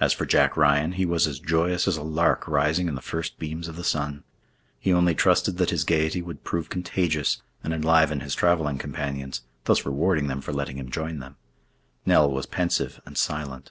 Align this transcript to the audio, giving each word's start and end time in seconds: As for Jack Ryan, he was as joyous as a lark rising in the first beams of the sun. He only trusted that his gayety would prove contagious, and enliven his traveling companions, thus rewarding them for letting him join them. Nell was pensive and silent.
As 0.00 0.14
for 0.14 0.24
Jack 0.24 0.56
Ryan, 0.56 0.92
he 0.92 1.04
was 1.04 1.26
as 1.26 1.38
joyous 1.38 1.86
as 1.86 1.98
a 1.98 2.02
lark 2.02 2.48
rising 2.48 2.88
in 2.88 2.94
the 2.94 3.02
first 3.02 3.38
beams 3.38 3.68
of 3.68 3.76
the 3.76 3.84
sun. 3.84 4.24
He 4.80 4.94
only 4.94 5.14
trusted 5.14 5.58
that 5.58 5.68
his 5.68 5.84
gayety 5.84 6.22
would 6.22 6.42
prove 6.42 6.70
contagious, 6.70 7.42
and 7.62 7.74
enliven 7.74 8.20
his 8.20 8.34
traveling 8.34 8.78
companions, 8.78 9.42
thus 9.64 9.84
rewarding 9.84 10.26
them 10.28 10.40
for 10.40 10.54
letting 10.54 10.78
him 10.78 10.90
join 10.90 11.18
them. 11.18 11.36
Nell 12.06 12.30
was 12.30 12.46
pensive 12.46 12.98
and 13.04 13.18
silent. 13.18 13.70